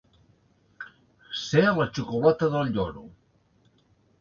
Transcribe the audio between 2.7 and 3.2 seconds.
lloro